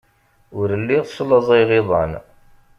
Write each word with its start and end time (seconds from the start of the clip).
Ur 0.59 0.67
lliɣ 0.81 1.03
slaẓayeɣ 1.07 1.69
iḍan. 1.79 2.13